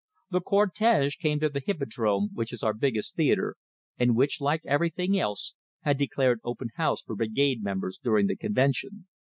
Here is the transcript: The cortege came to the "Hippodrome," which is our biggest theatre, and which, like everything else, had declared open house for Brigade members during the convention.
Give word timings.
The 0.31 0.41
cortege 0.41 1.15
came 1.19 1.39
to 1.41 1.49
the 1.49 1.61
"Hippodrome," 1.63 2.31
which 2.33 2.51
is 2.51 2.63
our 2.63 2.73
biggest 2.73 3.15
theatre, 3.15 3.55
and 3.99 4.15
which, 4.15 4.41
like 4.41 4.65
everything 4.65 5.19
else, 5.19 5.53
had 5.81 5.99
declared 5.99 6.39
open 6.43 6.69
house 6.73 7.03
for 7.03 7.15
Brigade 7.15 7.61
members 7.61 7.99
during 8.03 8.25
the 8.25 8.35
convention. 8.35 9.05